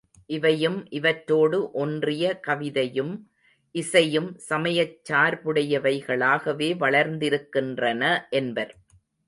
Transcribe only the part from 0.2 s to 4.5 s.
இவையும், இவற்றோடு ஒன்றிய கவிதையும் இசையும்